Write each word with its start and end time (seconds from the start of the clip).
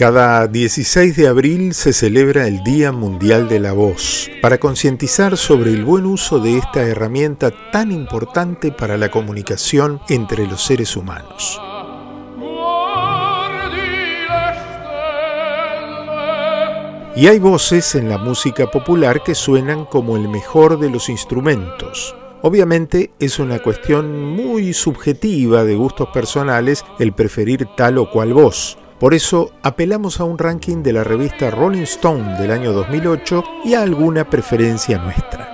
Cada 0.00 0.46
16 0.46 1.14
de 1.14 1.28
abril 1.28 1.74
se 1.74 1.92
celebra 1.92 2.46
el 2.46 2.64
Día 2.64 2.90
Mundial 2.90 3.50
de 3.50 3.60
la 3.60 3.72
Voz 3.74 4.30
para 4.40 4.56
concientizar 4.56 5.36
sobre 5.36 5.72
el 5.72 5.84
buen 5.84 6.06
uso 6.06 6.38
de 6.38 6.56
esta 6.56 6.80
herramienta 6.80 7.52
tan 7.70 7.92
importante 7.92 8.72
para 8.72 8.96
la 8.96 9.10
comunicación 9.10 10.00
entre 10.08 10.46
los 10.46 10.64
seres 10.64 10.96
humanos. 10.96 11.60
Y 17.20 17.26
hay 17.26 17.38
voces 17.38 17.96
en 17.96 18.08
la 18.08 18.16
música 18.16 18.70
popular 18.70 19.22
que 19.22 19.34
suenan 19.34 19.84
como 19.84 20.16
el 20.16 20.26
mejor 20.26 20.78
de 20.80 20.88
los 20.88 21.10
instrumentos. 21.10 22.16
Obviamente 22.40 23.10
es 23.18 23.38
una 23.38 23.58
cuestión 23.58 24.30
muy 24.30 24.72
subjetiva 24.72 25.64
de 25.64 25.74
gustos 25.74 26.08
personales 26.14 26.82
el 26.98 27.12
preferir 27.12 27.68
tal 27.76 27.98
o 27.98 28.10
cual 28.10 28.32
voz. 28.32 28.78
Por 28.98 29.12
eso 29.12 29.52
apelamos 29.62 30.18
a 30.18 30.24
un 30.24 30.38
ranking 30.38 30.82
de 30.82 30.94
la 30.94 31.04
revista 31.04 31.50
Rolling 31.50 31.82
Stone 31.82 32.38
del 32.38 32.52
año 32.52 32.72
2008 32.72 33.44
y 33.66 33.74
a 33.74 33.82
alguna 33.82 34.24
preferencia 34.30 34.96
nuestra. 34.96 35.49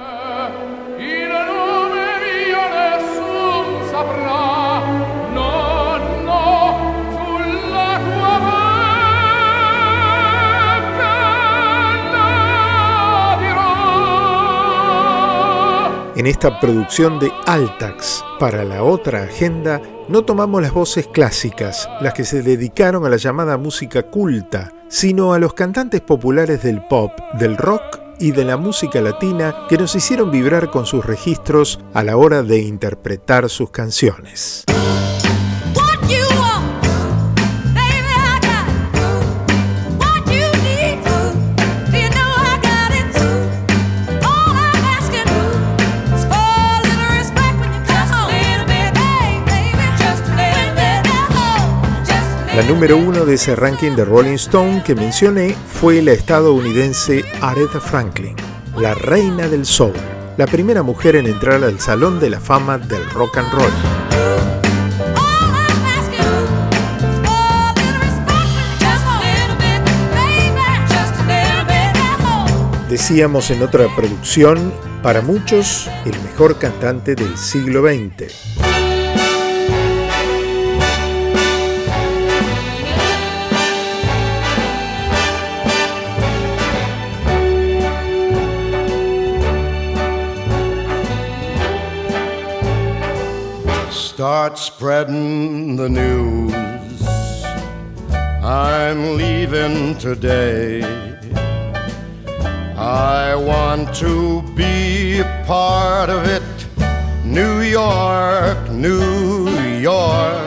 En 16.17 16.27
esta 16.27 16.59
producción 16.61 17.19
de 17.19 17.31
Altax 17.45 18.25
para 18.41 18.64
la 18.64 18.83
otra 18.83 19.25
agenda, 19.25 19.83
no 20.09 20.25
tomamos 20.25 20.62
las 20.62 20.72
voces 20.72 21.06
clásicas, 21.06 21.91
las 22.00 22.14
que 22.14 22.25
se 22.25 22.42
dedicaron 22.42 23.05
a 23.05 23.11
la 23.11 23.19
llamada 23.19 23.59
música 23.59 24.03
culta, 24.05 24.72
sino 24.89 25.34
a 25.34 25.39
los 25.39 25.53
cantantes 25.53 26.00
populares 26.00 26.62
del 26.62 26.81
pop, 26.87 27.12
del 27.39 27.59
rock 27.59 28.00
y 28.19 28.33
de 28.33 28.47
la 28.47 28.56
música 28.56 29.03
latina 29.03 29.67
que 29.69 29.77
nos 29.77 29.94
hicieron 29.94 30.31
vibrar 30.31 30.70
con 30.70 30.87
sus 30.87 31.05
registros 31.05 31.81
a 31.92 32.03
la 32.03 32.17
hora 32.17 32.42
de 32.42 32.61
interpretar 32.61 33.50
sus 33.50 33.69
canciones. 33.69 34.64
La 52.57 52.62
número 52.62 52.97
uno 52.97 53.27
de 53.27 53.35
ese 53.35 53.55
ranking 53.55 53.93
de 53.93 54.07
Rolling 54.07 54.37
Stone 54.37 54.83
que 54.83 54.95
mencioné 54.95 55.55
fue 55.69 56.01
la 56.01 56.12
estadounidense 56.12 57.23
Aretha 57.43 57.81
Franklin, 57.81 58.35
la 58.79 58.95
reina 58.95 59.47
del 59.47 59.67
soul, 59.67 59.93
la 60.39 60.47
primera 60.47 60.83
mujer 60.83 61.17
en 61.17 61.27
entrar 61.27 61.62
al 61.62 61.79
Salón 61.81 62.19
de 62.19 62.31
la 62.31 62.41
Fama 62.41 62.79
del 62.79 63.11
Rock 63.11 63.37
and 63.37 63.53
Roll. 63.53 63.73
Decíamos 72.89 73.51
en 73.51 73.62
otra 73.62 73.87
producción, 73.95 74.73
para 75.03 75.21
muchos, 75.21 75.91
el 76.07 76.19
mejor 76.23 76.59
cantante 76.59 77.15
del 77.15 77.37
siglo 77.37 77.83
XX. 77.83 78.56
Start 94.16 94.56
spreading 94.56 95.77
the 95.77 95.91
news. 95.91 96.54
I'm 98.43 99.19
leaving 99.19 99.99
today. 99.99 100.81
I 102.78 103.34
want 103.34 103.94
to 103.97 104.41
be 104.54 105.21
a 105.21 105.44
part 105.47 106.09
of 106.09 106.25
it. 106.25 106.43
New 107.27 107.60
York, 107.60 108.71
New 108.71 109.50
York. 109.81 110.46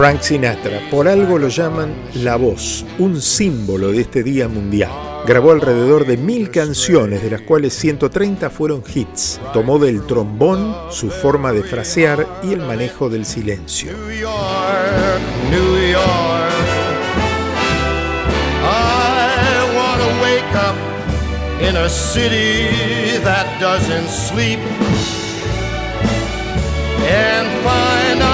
Frank 0.00 0.22
Sinatra, 0.22 0.80
por 0.90 1.06
algo 1.08 1.38
lo 1.38 1.48
llaman 1.48 1.92
la 2.14 2.36
voz, 2.36 2.86
un 2.98 3.20
símbolo 3.20 3.92
de 3.92 4.00
este 4.00 4.22
Día 4.22 4.48
Mundial. 4.48 4.90
Grabó 5.26 5.50
alrededor 5.52 6.06
de 6.06 6.16
mil 6.16 6.50
canciones, 6.50 7.22
de 7.22 7.28
las 7.28 7.42
cuales 7.42 7.74
130 7.74 8.48
fueron 8.48 8.82
hits. 8.94 9.38
Tomó 9.52 9.78
del 9.78 10.06
trombón 10.06 10.74
su 10.88 11.10
forma 11.10 11.52
de 11.52 11.62
frasear 11.62 12.26
y 12.42 12.54
el 12.54 12.60
manejo 12.60 13.10
del 13.10 13.26
silencio. 13.26 13.92
Wake 20.22 20.54
up 20.54 20.76
in 21.60 21.76
a 21.76 21.88
city 21.90 23.18
that 23.22 23.46
doesn't 23.60 24.08
sleep 24.08 24.60
and 27.06 27.46
find 27.62 28.22
I'm 28.22 28.29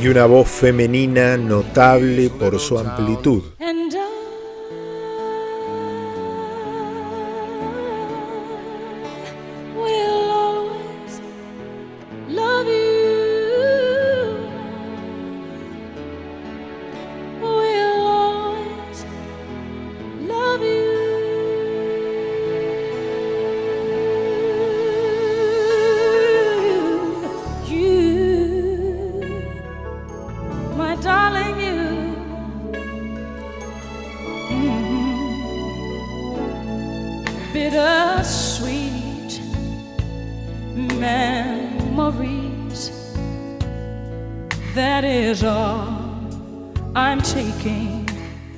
y 0.00 0.08
una 0.08 0.26
voz 0.26 0.48
femenina 0.48 1.36
notable 1.36 2.30
por 2.30 2.58
su 2.58 2.78
amplitud. 2.78 3.42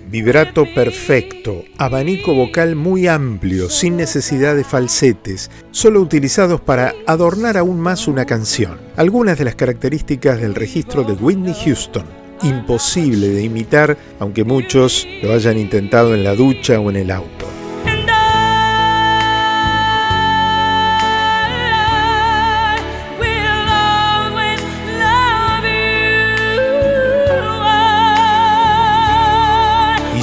Vibrato 0.08 0.66
perfecto, 0.74 1.64
abanico 1.78 2.34
vocal 2.34 2.76
muy 2.76 3.08
amplio, 3.08 3.70
sin 3.70 3.96
necesidad 3.96 4.54
de 4.54 4.62
falsetes, 4.62 5.50
solo 5.70 6.00
utilizados 6.00 6.60
para 6.60 6.92
adornar 7.06 7.56
aún 7.56 7.80
más 7.80 8.06
una 8.06 8.24
canción. 8.24 8.78
Algunas 8.96 9.38
de 9.38 9.46
las 9.46 9.54
características 9.54 10.40
del 10.40 10.54
registro 10.54 11.02
de 11.02 11.14
Whitney 11.14 11.54
Houston. 11.64 12.04
Imposible 12.42 13.28
de 13.30 13.42
imitar, 13.42 13.96
aunque 14.20 14.44
muchos 14.44 15.08
lo 15.22 15.32
hayan 15.32 15.58
intentado 15.58 16.14
en 16.14 16.24
la 16.24 16.34
ducha 16.34 16.78
o 16.78 16.90
en 16.90 16.96
el 16.96 17.10
auto. 17.10 17.61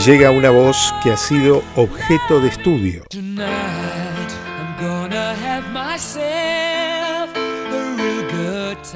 Llega 0.06 0.32
una 0.32 0.50
voz 0.50 0.94
que 1.04 1.12
ha 1.12 1.18
sido 1.18 1.62
objeto 1.76 2.40
de 2.40 2.48
estudio. 2.48 3.04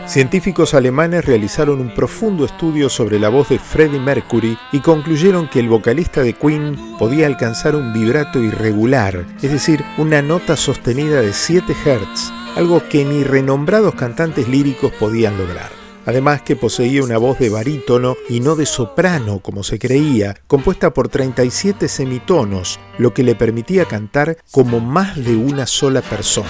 Científicos 0.05 0.73
alemanes 0.73 1.25
realizaron 1.25 1.81
un 1.81 1.93
profundo 1.93 2.45
estudio 2.45 2.89
sobre 2.89 3.19
la 3.19 3.29
voz 3.29 3.49
de 3.49 3.59
Freddie 3.59 3.99
Mercury 3.99 4.57
y 4.71 4.79
concluyeron 4.79 5.49
que 5.49 5.59
el 5.59 5.67
vocalista 5.67 6.21
de 6.21 6.33
Queen 6.33 6.77
podía 6.97 7.27
alcanzar 7.27 7.75
un 7.75 7.91
vibrato 7.91 8.39
irregular, 8.39 9.25
es 9.41 9.51
decir, 9.51 9.83
una 9.97 10.21
nota 10.21 10.55
sostenida 10.55 11.21
de 11.21 11.33
7 11.33 11.73
Hz, 11.73 12.31
algo 12.55 12.81
que 12.87 13.03
ni 13.03 13.23
renombrados 13.23 13.95
cantantes 13.95 14.47
líricos 14.47 14.91
podían 14.93 15.37
lograr. 15.37 15.82
Además 16.05 16.41
que 16.41 16.55
poseía 16.55 17.03
una 17.03 17.17
voz 17.17 17.39
de 17.39 17.49
barítono 17.49 18.15
y 18.29 18.39
no 18.39 18.55
de 18.55 18.65
soprano 18.65 19.39
como 19.39 19.63
se 19.63 19.79
creía, 19.79 20.35
compuesta 20.47 20.93
por 20.93 21.09
37 21.09 21.87
semitonos, 21.87 22.79
lo 22.97 23.13
que 23.13 23.23
le 23.23 23.35
permitía 23.35 23.85
cantar 23.85 24.37
como 24.51 24.79
más 24.79 25.15
de 25.15 25.35
una 25.35 25.65
sola 25.67 26.01
persona. 26.01 26.49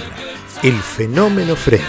El 0.62 0.76
fenómeno 0.78 1.56
Freddy. 1.56 1.82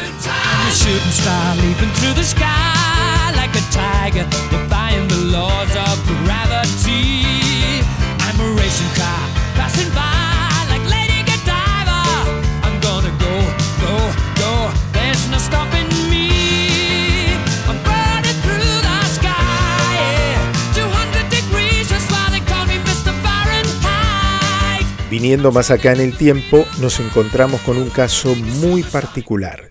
Viniendo 25.25 25.51
más 25.51 25.71
acá 25.71 25.91
en 25.91 26.01
el 26.01 26.15
tiempo, 26.15 26.67
nos 26.79 26.99
encontramos 26.99 27.59
con 27.61 27.77
un 27.77 27.89
caso 27.89 28.35
muy 28.35 28.83
particular. 28.83 29.65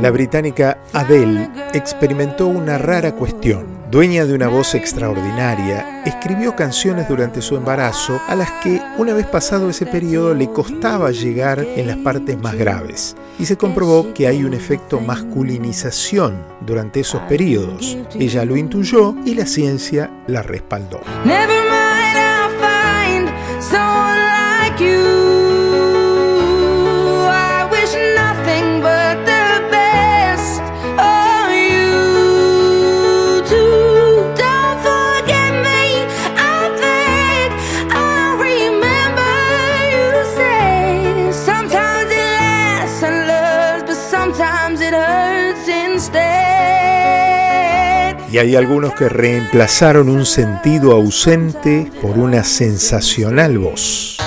La 0.00 0.10
británica 0.10 0.78
Adele 0.92 1.50
experimentó 1.74 2.46
una 2.46 2.78
rara 2.78 3.14
cuestión. 3.14 3.66
Dueña 3.90 4.24
de 4.24 4.34
una 4.34 4.48
voz 4.48 4.74
extraordinaria, 4.74 6.02
escribió 6.04 6.54
canciones 6.56 7.08
durante 7.08 7.42
su 7.42 7.56
embarazo 7.56 8.20
a 8.26 8.34
las 8.34 8.50
que, 8.62 8.80
una 8.96 9.14
vez 9.14 9.26
pasado 9.26 9.70
ese 9.70 9.86
periodo, 9.86 10.34
le 10.34 10.50
costaba 10.50 11.10
llegar 11.10 11.60
en 11.60 11.86
las 11.86 11.96
partes 11.98 12.38
más 12.38 12.54
graves. 12.54 13.16
Y 13.38 13.46
se 13.46 13.56
comprobó 13.56 14.12
que 14.14 14.26
hay 14.26 14.44
un 14.44 14.54
efecto 14.54 15.00
masculinización 15.00 16.42
durante 16.60 17.00
esos 17.00 17.20
periodos. 17.22 17.96
Ella 18.18 18.44
lo 18.44 18.56
intuyó 18.56 19.14
y 19.24 19.34
la 19.34 19.46
ciencia 19.46 20.10
la 20.26 20.42
respaldó. 20.42 21.00
Y 48.30 48.38
hay 48.38 48.56
algunos 48.56 48.94
que 48.94 49.08
reemplazaron 49.08 50.08
un 50.08 50.26
sentido 50.26 50.92
ausente 50.92 51.90
por 52.02 52.18
una 52.18 52.44
sensacional 52.44 53.58
voz. 53.58 54.18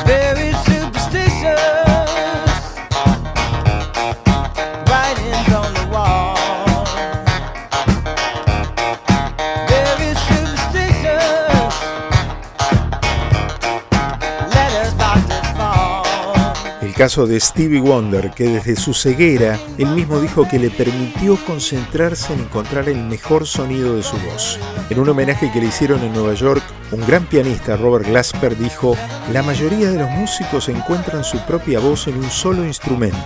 Caso 17.01 17.25
de 17.25 17.39
Stevie 17.39 17.81
Wonder, 17.81 18.30
que 18.30 18.44
desde 18.44 18.75
su 18.75 18.94
ceguera, 18.94 19.59
él 19.80 19.88
mismo 19.88 20.19
dijo 20.19 20.48
que 20.48 20.59
le 20.59 20.69
permitió 20.69 21.36
concentrarse 21.48 22.31
en 22.31 22.42
encontrar 22.42 22.88
el 22.89 23.00
mejor 23.00 23.48
sonido 23.48 23.95
de 23.95 24.03
su 24.03 24.15
voz. 24.18 24.59
En 24.92 25.00
un 25.00 25.09
homenaje 25.09 25.51
que 25.51 25.59
le 25.59 25.65
hicieron 25.65 26.03
en 26.03 26.13
Nueva 26.13 26.36
York, 26.36 26.62
un 26.92 27.01
gran 27.07 27.25
pianista, 27.25 27.75
Robert 27.75 28.06
Glasper, 28.06 28.56
dijo, 28.56 28.95
la 29.33 29.42
mayoría 29.42 29.89
de 29.89 29.98
los 29.98 30.12
músicos 30.12 30.69
encuentran 30.69 31.24
su 31.24 31.39
propia 31.48 31.80
voz 31.80 32.06
en 32.06 32.18
un 32.18 32.30
solo 32.30 32.63
instrumento, 32.63 33.18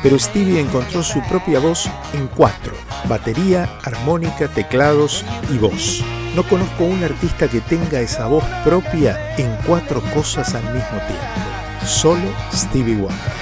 pero 0.00 0.16
Stevie 0.16 0.60
encontró 0.60 1.02
su 1.02 1.20
propia 1.22 1.58
voz 1.58 1.90
en 2.12 2.28
cuatro, 2.28 2.74
batería, 3.08 3.68
armónica, 3.82 4.46
teclados 4.46 5.24
y 5.52 5.58
voz. 5.58 6.04
No 6.36 6.44
conozco 6.44 6.84
un 6.84 7.02
artista 7.02 7.48
que 7.48 7.60
tenga 7.62 7.98
esa 7.98 8.28
voz 8.28 8.44
propia 8.62 9.34
en 9.38 9.52
cuatro 9.66 10.00
cosas 10.14 10.54
al 10.54 10.62
mismo 10.72 11.00
tiempo 11.08 11.54
solo 11.86 12.22
Stevie 12.52 12.96
Wonder. 12.96 13.32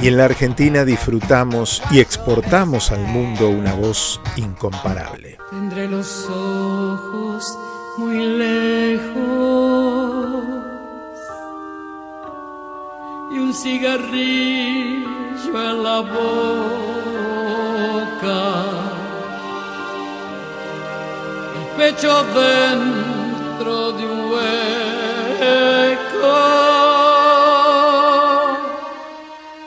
Y 0.00 0.08
en 0.08 0.18
la 0.18 0.26
Argentina 0.26 0.84
disfrutamos 0.84 1.82
y 1.90 2.00
exportamos 2.00 2.92
al 2.92 3.00
mundo 3.00 3.48
una 3.48 3.72
voz 3.72 4.20
incomparable. 4.36 5.38
Tendré 5.50 5.88
los 5.88 6.28
ojos 6.28 7.58
muy 7.96 8.18
lejos 8.18 9.53
un 13.44 13.52
cigarrillo 13.52 15.04
en 15.70 15.82
la 15.82 15.98
boca. 16.00 16.40
El 21.58 21.66
pecho 21.76 22.12
dentro 22.42 23.74
de 23.92 24.02
un 24.06 24.20
hueco 24.32 24.64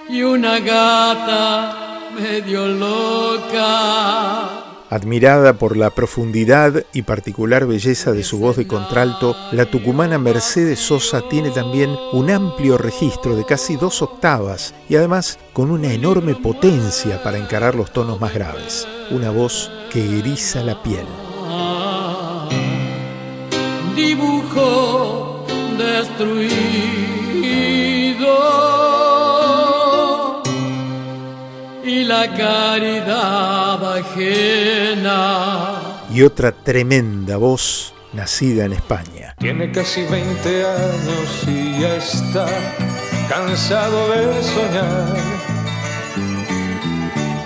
y 0.10 0.24
una 0.24 0.60
gata 0.60 1.44
medio 2.20 2.68
loca. 2.68 4.57
Admirada 4.90 5.54
por 5.54 5.76
la 5.76 5.90
profundidad 5.90 6.86
y 6.94 7.02
particular 7.02 7.66
belleza 7.68 8.14
de 8.14 8.24
su 8.24 8.40
voz 8.40 8.56
de 8.56 8.68
contralto, 8.68 9.36
la 9.52 9.66
tucumana 9.66 10.18
Mercedes 10.18 10.80
Sosa 10.80 11.28
tiene 11.30 11.50
también 11.50 11.94
un 12.14 12.30
amplio 12.30 12.78
registro 12.78 13.36
de 13.36 13.44
casi 13.44 13.76
dos 13.76 14.02
octavas 14.02 14.74
y 14.88 14.96
además 14.96 15.40
con 15.52 15.72
una 15.72 15.92
enorme 15.92 16.36
potencia 16.36 17.22
para 17.22 17.38
encarar 17.38 17.76
los 17.76 17.92
tonos 17.92 18.22
más 18.22 18.34
graves. 18.34 18.88
Una 19.12 19.30
voz 19.30 19.70
que 19.92 20.20
eriza 20.20 20.64
la 20.64 20.82
piel. 20.82 21.06
Dibujo 23.94 25.46
destruido 25.78 26.87
la 32.20 32.36
caridad 32.36 33.98
ajena. 33.98 35.76
Y 36.12 36.24
otra 36.24 36.52
tremenda 36.52 37.38
voz 37.38 37.94
nacida 38.14 38.66
en 38.66 38.74
España. 38.74 39.36
Tiene 39.38 39.72
casi 39.72 40.02
20 40.04 40.66
años 40.66 41.44
y 41.48 41.82
ya 41.82 41.96
está 41.96 42.48
cansado 43.30 44.10
de 44.10 44.44
soñar. 44.44 45.16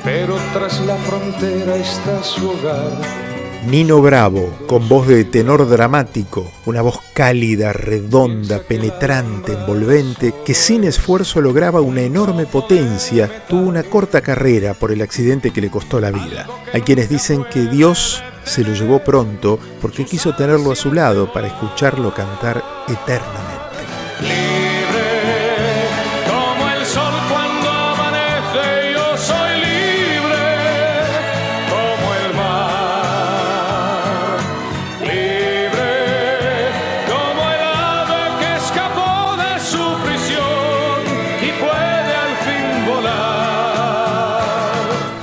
Pero 0.04 0.38
tras 0.54 0.80
la 0.82 0.96
frontera 0.98 1.76
está 1.76 2.24
su 2.24 2.50
hogar 2.50 3.31
Nino 3.64 4.02
Bravo, 4.02 4.58
con 4.66 4.90
voz 4.90 5.08
de 5.08 5.24
tenor 5.24 5.70
dramático, 5.70 6.52
una 6.66 6.82
voz 6.82 7.00
cálida, 7.14 7.72
redonda, 7.74 8.60
penetrante, 8.64 9.54
envolvente, 9.54 10.34
que 10.44 10.56
sin 10.56 10.84
esfuerzo 10.84 11.42
lograba 11.42 11.80
una 11.80 12.02
enorme 12.02 12.48
potencia, 12.48 13.46
tuvo 13.48 13.62
una 13.62 13.84
corta 13.84 14.22
carrera 14.22 14.74
por 14.74 14.92
el 14.92 15.02
accidente 15.02 15.52
que 15.52 15.62
le 15.62 15.70
costó 15.70 16.00
la 16.00 16.10
vida. 16.10 16.48
Hay 16.74 16.82
quienes 16.82 17.08
dicen 17.10 17.46
que 17.54 17.68
Dios 17.68 18.24
se 18.44 18.64
lo 18.64 18.74
llevó 18.74 19.04
pronto 19.04 19.60
porque 19.80 20.06
quiso 20.06 20.36
tenerlo 20.36 20.72
a 20.72 20.76
su 20.76 20.92
lado 20.92 21.32
para 21.32 21.48
escucharlo 21.48 22.14
cantar 22.16 22.64
eternamente. 22.88 24.61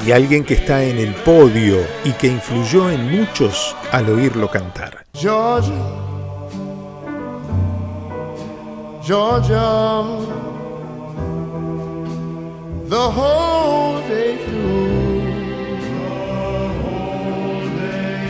Y 0.09 0.13
alguien 0.13 0.43
que 0.43 0.55
está 0.55 0.83
en 0.83 0.97
el 0.97 1.13
podio 1.17 1.87
y 2.03 2.13
que 2.13 2.29
influyó 2.29 2.89
en 2.89 3.11
muchos 3.11 3.77
al 3.93 4.09
oírlo 4.09 4.51
cantar. 4.51 5.05
Georgia, 5.13 5.75
Georgia, 9.03 10.03
the 12.89 12.97
whole 12.97 14.01
day 14.09 14.39
through. 14.47 14.89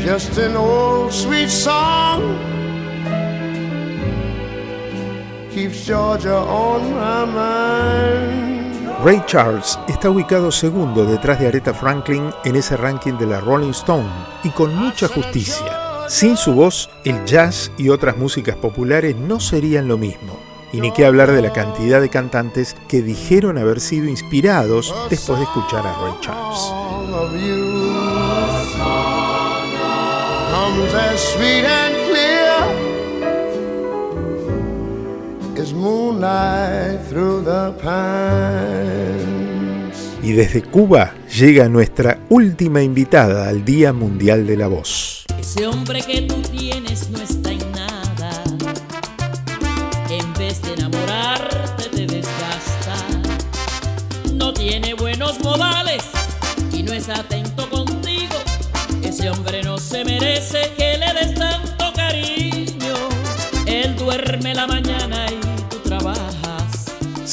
Just 0.05 0.37
an 0.39 0.57
old 0.57 1.13
sweet 1.13 1.49
song 1.49 2.37
keeps 5.55 5.87
Georgia 5.87 6.39
on 6.39 6.93
my 6.93 7.25
mind. 7.25 8.48
Ray 9.05 9.23
Charles 9.27 9.79
está 9.87 10.11
ubicado 10.11 10.51
segundo 10.51 11.05
detrás 11.05 11.39
de 11.39 11.47
Aretha 11.47 11.73
Franklin 11.73 12.31
en 12.45 12.57
ese 12.57 12.77
ranking 12.77 13.13
de 13.13 13.27
la 13.27 13.39
Rolling 13.39 13.71
Stone 13.71 14.09
y 14.43 14.51
con 14.51 14.75
mucha 14.75 15.07
justicia. 15.07 16.09
Sin 16.09 16.37
su 16.37 16.53
voz, 16.53 16.91
el 17.05 17.25
jazz 17.25 17.71
y 17.79 17.91
otras 17.91 18.17
músicas 18.17 18.57
populares 18.57 19.15
no 19.15 19.39
serían 19.39 19.87
lo 19.87 19.99
mismo. 19.99 20.37
Y 20.73 20.81
ni 20.81 20.91
qué 20.91 21.07
hablar 21.07 21.31
de 21.31 21.43
la 21.43 21.53
cantidad 21.53 22.01
de 22.01 22.09
cantantes 22.09 22.75
que 22.89 23.01
dijeron 23.01 23.57
haber 23.57 23.81
sido 23.81 24.09
inspirados 24.09 24.93
después 25.09 25.39
de 25.39 25.45
escuchar 25.45 25.87
a 25.87 25.93
Ray 25.93 26.15
Charles. 26.21 26.73
Y 40.29 40.33
desde 40.33 40.61
Cuba 40.61 41.15
llega 41.35 41.71
nuestra 41.71 42.19
última 42.29 42.83
invitada 42.83 43.49
al 43.49 43.65
Día 43.65 43.95
Mundial 43.95 44.47
de 44.47 44.59
la 44.59 44.67
Voz. 44.67 45.25
Ese 45.41 45.67
hombre 45.67 46.03
que 46.03 46.21
tú 46.21 46.35
tienes 46.43 47.09
no 47.09 47.17
está 47.17 47.51
en 47.51 47.73
nada. 47.73 48.45
En 50.11 50.35
vez 50.35 50.61
de 50.61 50.75
enamorarte 50.75 51.89
te 51.89 52.07
desgasta. 52.07 52.95
No 54.35 54.53
tiene 54.53 54.93
buenos 54.93 55.41
modales 55.41 56.05
y 56.75 56.83
no 56.83 56.93
es 56.93 57.09
atento 57.09 57.67
contigo. 57.71 58.35
Ese 59.03 59.31
hombre 59.31 59.63
no 59.63 59.79
se 59.79 60.05
merece 60.05 60.75
que 60.77 60.99
le 60.99 61.15
des 61.15 61.35
tanto 61.37 61.91
cariño. 61.95 62.97
Él 63.65 63.97
duerme 63.97 64.53
la 64.53 64.67
mañana. 64.67 64.98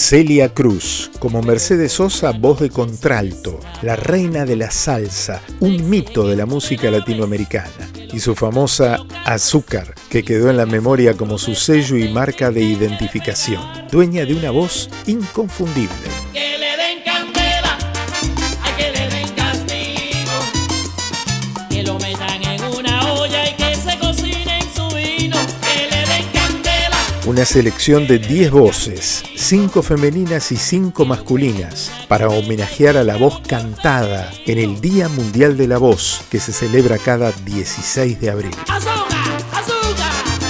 Celia 0.08 0.54
Cruz, 0.54 1.10
como 1.18 1.42
Mercedes 1.42 1.94
Sosa, 1.94 2.30
voz 2.30 2.60
de 2.60 2.70
contralto, 2.70 3.60
la 3.82 3.96
reina 3.96 4.46
de 4.46 4.56
la 4.56 4.70
salsa, 4.70 5.42
un 5.62 5.90
mito 5.90 6.28
de 6.28 6.36
la 6.36 6.46
música 6.46 6.92
latinoamericana 6.92 7.90
y 8.14 8.20
su 8.20 8.36
famosa 8.36 9.00
Azúcar, 9.26 9.96
que 10.08 10.22
quedó 10.22 10.52
en 10.52 10.58
la 10.58 10.68
memoria 10.68 11.16
como 11.16 11.40
su 11.40 11.56
sello 11.56 11.98
y 11.98 12.08
marca 12.10 12.52
de 12.52 12.62
identificación, 12.62 13.64
dueña 13.92 14.26
de 14.26 14.36
una 14.36 14.52
voz 14.52 14.92
inconfundible. 15.08 15.90
Una 27.26 27.44
selección 27.44 28.06
de 28.06 28.20
10 28.20 28.52
voces, 28.52 29.24
5 29.46 29.84
femeninas 29.84 30.52
y 30.52 30.58
5 30.58 31.06
masculinas, 31.06 31.92
para 32.08 32.30
homenajear 32.30 32.98
a 32.98 33.04
la 33.04 33.16
voz 33.16 33.42
cantada 33.48 34.32
en 34.48 34.58
el 34.58 34.82
Día 34.82 35.08
Mundial 35.08 35.56
de 35.56 35.68
la 35.68 35.78
Voz, 35.78 36.22
que 36.32 36.40
se 36.40 36.52
celebra 36.52 36.98
cada 36.98 37.32
16 37.32 38.20
de 38.20 38.32
abril. 38.32 38.56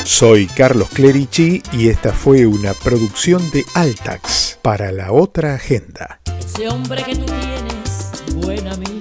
Soy 0.06 0.48
Carlos 0.48 0.88
Clerici 0.94 1.62
y 1.74 1.90
esta 1.90 2.14
fue 2.14 2.46
una 2.46 2.74
producción 2.74 3.52
de 3.52 3.66
Altax 3.74 4.60
para 4.62 4.94
la 4.94 5.12
otra 5.12 5.56
agenda. 5.56 6.22
Ese 6.40 6.70
hombre 6.70 7.04
que 7.04 7.18
tú 7.18 7.26
tienes, 7.26 8.14
buena 8.38 8.72
amiga, 8.72 8.95